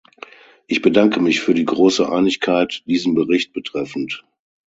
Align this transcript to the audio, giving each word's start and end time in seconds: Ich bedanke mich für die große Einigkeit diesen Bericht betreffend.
Ich 0.65 0.81
bedanke 0.81 1.19
mich 1.19 1.41
für 1.41 1.53
die 1.53 1.63
große 1.63 2.11
Einigkeit 2.11 2.81
diesen 2.87 3.13
Bericht 3.13 3.53
betreffend. 3.53 4.25